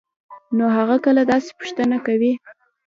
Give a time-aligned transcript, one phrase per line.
[0.57, 2.31] نو هغه کله داسې پوښتنه کوي؟؟